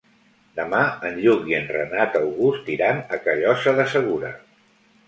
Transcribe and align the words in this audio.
Demà 0.59 0.79
en 1.09 1.19
Lluc 1.25 1.45
i 1.51 1.57
en 1.59 1.69
Renat 1.75 2.17
August 2.23 2.73
iran 2.79 3.07
a 3.19 3.25
Callosa 3.29 3.79
de 3.83 3.89
Segura. 3.97 4.35